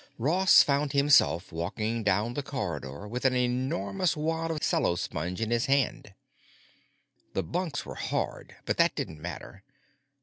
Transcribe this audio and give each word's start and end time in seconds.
Ross 0.17 0.63
found 0.63 0.93
himself 0.93 1.51
walking 1.51 2.01
down 2.01 2.33
the 2.33 2.41
corridor 2.41 3.07
with 3.07 3.23
an 3.23 3.35
enormous 3.35 4.17
wad 4.17 4.49
of 4.49 4.57
cellosponge 4.63 5.39
in 5.39 5.51
his 5.51 5.67
hand. 5.67 6.15
The 7.33 7.43
bunks 7.43 7.85
were 7.85 7.93
hard, 7.93 8.55
but 8.65 8.77
that 8.77 8.95
didn't 8.95 9.21
matter. 9.21 9.63